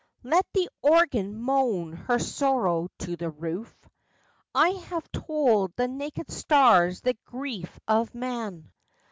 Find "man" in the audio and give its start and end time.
8.15-8.71